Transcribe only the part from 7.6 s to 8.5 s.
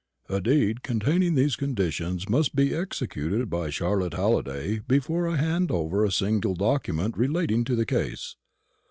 to the case.